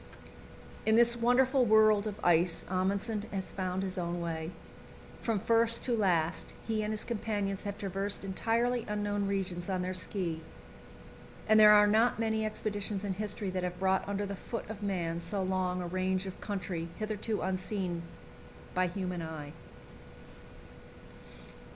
In 0.83 0.95
this 0.95 1.15
wonderful 1.15 1.63
world 1.63 2.07
of 2.07 2.19
ice 2.25 2.65
Amundsen 2.71 3.21
has 3.31 3.51
found 3.51 3.83
his 3.83 3.99
own 3.99 4.19
way. 4.19 4.49
From 5.21 5.37
first 5.39 5.83
to 5.83 5.95
last 5.95 6.55
he 6.67 6.81
and 6.81 6.91
his 6.91 7.03
companions 7.03 7.65
have 7.65 7.77
traversed 7.77 8.25
entirely 8.25 8.83
unknown 8.89 9.27
regions 9.27 9.69
on 9.69 9.83
their 9.83 9.93
ski, 9.93 10.41
and 11.47 11.59
there 11.59 11.71
are 11.73 11.85
not 11.85 12.17
many 12.17 12.43
expeditions 12.43 13.03
in 13.05 13.13
history 13.13 13.51
that 13.51 13.61
have 13.61 13.77
brought 13.77 14.09
under 14.09 14.25
the 14.25 14.35
foot 14.35 14.67
of 14.71 14.81
man 14.81 15.19
so 15.19 15.43
long 15.43 15.83
a 15.83 15.87
range 15.87 16.25
of 16.25 16.41
country 16.41 16.87
hitherto 16.97 17.43
unseen 17.43 18.01
by 18.73 18.87
human 18.87 19.21
eye. 19.21 19.53